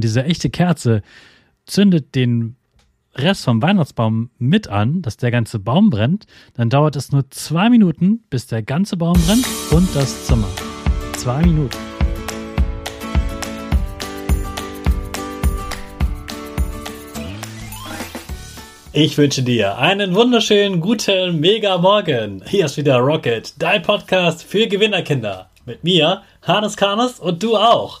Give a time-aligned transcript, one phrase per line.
[0.00, 1.02] Diese echte Kerze
[1.64, 2.56] zündet den
[3.14, 7.70] Rest vom Weihnachtsbaum mit an, dass der ganze Baum brennt, dann dauert es nur zwei
[7.70, 10.48] Minuten, bis der ganze Baum brennt und das Zimmer.
[11.16, 11.78] Zwei Minuten.
[18.98, 22.42] Ich wünsche dir einen wunderschönen guten Mega Morgen.
[22.46, 25.50] Hier ist wieder Rocket, dein Podcast für Gewinnerkinder.
[25.66, 28.00] Mit mir, Hannes Karnes und du auch.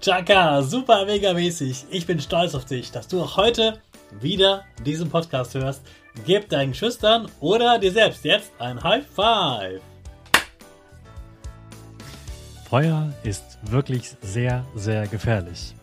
[0.00, 1.86] Chaka, super mega mäßig.
[1.90, 3.78] Ich bin stolz auf dich, dass du auch heute
[4.20, 5.82] wieder diesen Podcast hörst.
[6.26, 9.80] Gib deinen Schüchtern oder dir selbst jetzt ein High Five.
[12.68, 15.74] Feuer ist wirklich sehr, sehr gefährlich.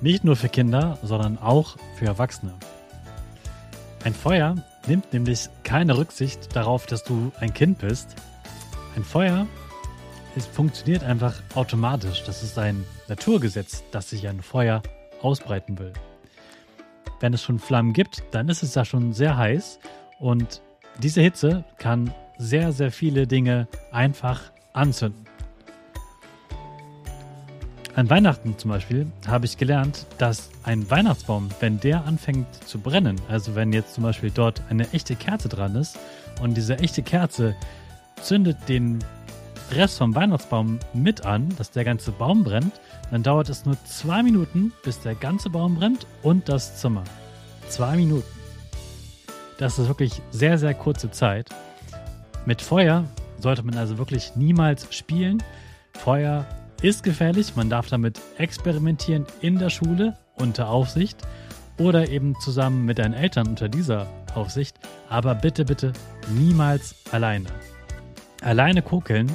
[0.00, 2.54] Nicht nur für Kinder, sondern auch für Erwachsene.
[4.02, 8.16] Ein Feuer nimmt nämlich keine Rücksicht darauf, dass du ein Kind bist.
[8.96, 9.46] Ein Feuer
[10.36, 12.24] es funktioniert einfach automatisch.
[12.24, 14.82] Das ist ein Naturgesetz, dass sich ein Feuer
[15.22, 15.92] ausbreiten will.
[17.20, 19.78] Wenn es schon Flammen gibt, dann ist es da schon sehr heiß
[20.18, 20.60] und
[20.98, 25.24] diese Hitze kann sehr, sehr viele Dinge einfach anzünden.
[27.94, 33.20] An Weihnachten zum Beispiel habe ich gelernt, dass ein Weihnachtsbaum, wenn der anfängt zu brennen,
[33.28, 35.96] also wenn jetzt zum Beispiel dort eine echte Kerze dran ist
[36.42, 37.54] und diese echte Kerze
[38.20, 38.98] zündet den
[39.72, 42.80] Rest vom Weihnachtsbaum mit an, dass der ganze Baum brennt,
[43.10, 47.04] dann dauert es nur zwei Minuten, bis der ganze Baum brennt und das Zimmer.
[47.68, 48.28] Zwei Minuten.
[49.58, 51.48] Das ist wirklich sehr, sehr kurze Zeit.
[52.46, 53.04] Mit Feuer
[53.38, 55.42] sollte man also wirklich niemals spielen.
[55.94, 56.44] Feuer
[56.82, 61.18] ist gefährlich, man darf damit experimentieren in der Schule unter Aufsicht
[61.78, 64.76] oder eben zusammen mit deinen Eltern unter dieser Aufsicht,
[65.08, 65.92] aber bitte, bitte
[66.30, 67.48] niemals alleine.
[68.42, 69.34] Alleine kokeln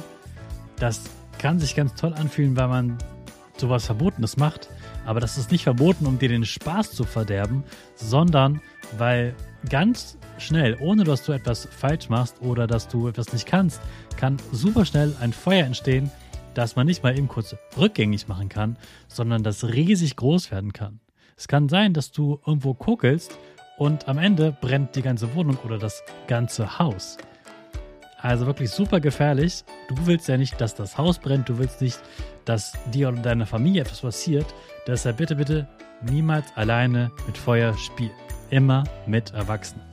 [0.80, 1.02] das
[1.38, 2.98] kann sich ganz toll anfühlen, weil man
[3.56, 4.68] sowas Verbotenes macht.
[5.04, 7.62] Aber das ist nicht verboten, um dir den Spaß zu verderben,
[7.94, 8.60] sondern
[8.98, 9.34] weil
[9.68, 13.80] ganz schnell, ohne dass du etwas falsch machst oder dass du etwas nicht kannst,
[14.16, 16.10] kann super schnell ein Feuer entstehen,
[16.54, 18.76] das man nicht mal eben kurz rückgängig machen kann,
[19.08, 21.00] sondern das riesig groß werden kann.
[21.36, 23.36] Es kann sein, dass du irgendwo kuckelst
[23.78, 27.16] und am Ende brennt die ganze Wohnung oder das ganze Haus.
[28.22, 29.64] Also wirklich super gefährlich.
[29.88, 31.48] Du willst ja nicht, dass das Haus brennt.
[31.48, 31.98] Du willst nicht,
[32.44, 34.46] dass dir oder deiner Familie etwas passiert.
[34.86, 35.68] Deshalb bitte, bitte
[36.02, 38.10] niemals alleine mit Feuer spielen.
[38.50, 39.84] Immer mit Erwachsenen.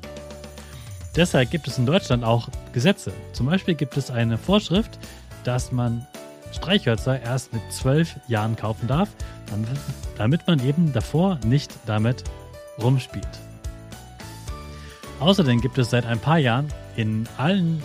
[1.15, 3.11] Deshalb gibt es in Deutschland auch Gesetze.
[3.33, 4.99] Zum Beispiel gibt es eine Vorschrift,
[5.43, 6.05] dass man
[6.51, 9.09] Streichhölzer erst mit zwölf Jahren kaufen darf,
[10.17, 12.23] damit man eben davor nicht damit
[12.81, 13.27] rumspielt.
[15.19, 17.81] Außerdem gibt es seit ein paar Jahren in allen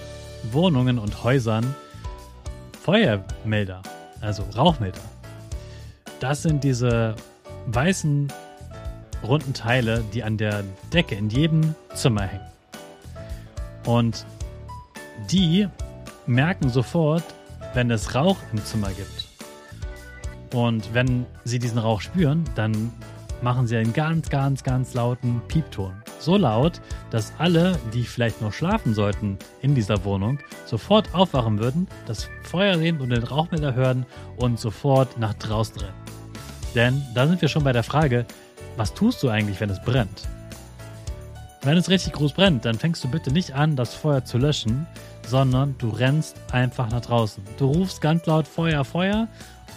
[0.51, 1.75] Wohnungen und Häusern
[2.83, 3.83] Feuermelder.
[4.21, 5.01] also Rauchmelder.
[6.21, 7.15] Das sind diese
[7.67, 8.29] weißen
[9.23, 12.47] runden Teile, die an der Decke in jedem Zimmer hängen.
[13.87, 14.27] Und
[15.31, 15.69] die
[16.27, 17.25] merken sofort,
[17.75, 19.29] wenn es Rauch im Zimmer gibt.
[20.55, 22.93] Und wenn sie diesen Rauch spüren, dann
[23.43, 26.02] machen sie einen ganz, ganz, ganz lauten Piepton.
[26.23, 26.81] So laut,
[27.11, 32.79] dass alle, die vielleicht noch schlafen sollten in dieser Wohnung, sofort aufwachen würden, das Feuer
[32.79, 35.95] sehen und den Rauchmelder hören und sofort nach draußen rennen.
[36.77, 38.25] Denn da sind wir schon bei der Frage,
[38.77, 40.29] was tust du eigentlich, wenn es brennt?
[41.63, 44.87] Wenn es richtig groß brennt, dann fängst du bitte nicht an, das Feuer zu löschen,
[45.27, 47.43] sondern du rennst einfach nach draußen.
[47.59, 49.27] Du rufst ganz laut Feuer, Feuer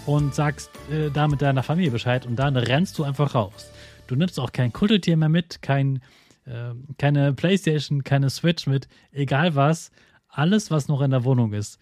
[0.06, 3.72] und sagst äh, damit deiner Familie Bescheid und dann rennst du einfach raus.
[4.06, 6.02] Du nimmst auch kein Kuscheltier mehr mit, kein,
[6.46, 9.92] äh, keine Playstation, keine Switch mit, egal was.
[10.28, 11.80] Alles, was noch in der Wohnung ist,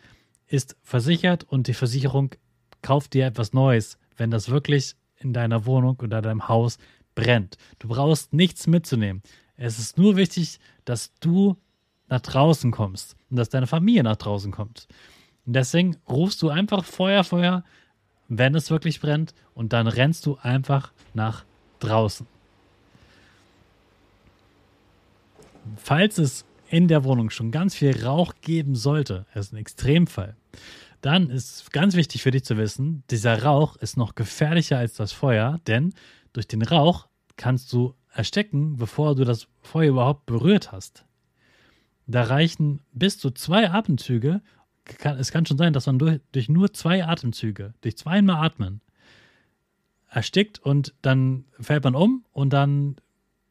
[0.48, 2.32] ist versichert und die Versicherung
[2.82, 6.78] kauft dir etwas Neues, wenn das wirklich in deiner Wohnung oder deinem Haus
[7.16, 7.58] brennt.
[7.80, 9.24] Du brauchst nichts mitzunehmen.
[9.56, 11.58] Es ist nur wichtig, dass du
[12.10, 14.88] nach draußen kommst und dass deine Familie nach draußen kommt.
[15.46, 17.64] Und deswegen rufst du einfach Feuer, Feuer,
[18.28, 21.46] wenn es wirklich brennt, und dann rennst du einfach nach
[21.80, 22.26] draußen.
[25.78, 30.36] Falls es in der Wohnung schon ganz viel Rauch geben sollte, das ist ein Extremfall,
[31.02, 35.12] dann ist ganz wichtig für dich zu wissen, dieser Rauch ist noch gefährlicher als das
[35.12, 35.94] Feuer, denn
[36.32, 41.06] durch den Rauch kannst du erstecken, bevor du das Feuer überhaupt berührt hast.
[42.08, 44.42] Da reichen bis zu zwei Atemzüge.
[45.04, 48.82] es kann schon sein, dass man durch, durch nur zwei Atemzüge, durch zweimal Atmen,
[50.10, 52.98] erstickt und dann fällt man um und dann,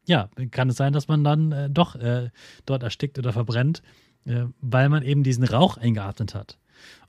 [0.06, 2.30] ja, kann es sein, dass man dann äh, doch äh,
[2.66, 3.82] dort erstickt oder verbrennt,
[4.24, 6.58] äh, weil man eben diesen Rauch eingeatmet hat.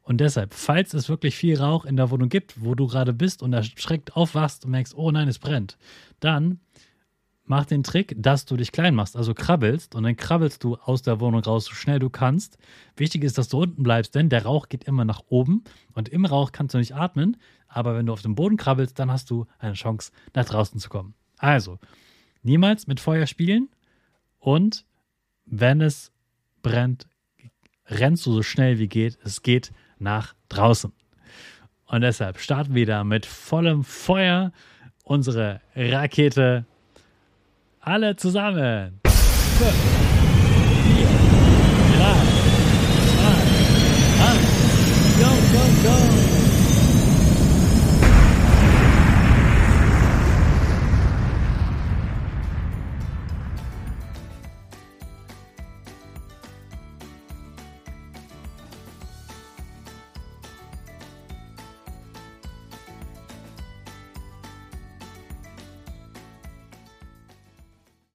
[0.02, 3.42] Und deshalb, falls es wirklich viel Rauch in der Wohnung gibt, wo du gerade bist
[3.42, 5.78] und erschreckt aufwachst und merkst, oh nein, es brennt,
[6.20, 6.60] dann
[7.46, 11.02] mach den Trick, dass du dich klein machst, also krabbelst und dann krabbelst du aus
[11.02, 12.58] der Wohnung raus, so schnell du kannst.
[12.96, 15.64] Wichtig ist, dass du unten bleibst, denn der Rauch geht immer nach oben
[15.94, 17.38] und im Rauch kannst du nicht atmen,
[17.68, 20.90] aber wenn du auf dem Boden krabbelst, dann hast du eine Chance, nach draußen zu
[20.90, 21.16] kommen.
[21.38, 21.80] Also,
[22.44, 23.70] niemals mit Feuer spielen
[24.40, 24.86] und
[25.46, 26.12] wenn es
[26.62, 27.08] brennt,
[27.88, 29.18] rennst du so schnell wie geht.
[29.24, 30.92] Es geht nach draußen.
[31.86, 34.52] Und deshalb starten wir da mit vollem Feuer
[35.04, 36.66] unsere Rakete
[37.80, 39.02] alle zusammen.
[39.06, 40.03] Fünf,